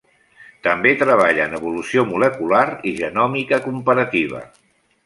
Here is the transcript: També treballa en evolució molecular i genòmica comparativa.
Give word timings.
També 0.67 0.93
treballa 1.01 1.45
en 1.49 1.53
evolució 1.59 2.07
molecular 2.15 2.65
i 2.93 2.95
genòmica 3.03 3.63
comparativa. 3.69 4.45